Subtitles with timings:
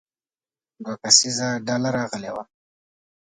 [0.83, 2.43] دوه کسیزه ډله راغلې وه.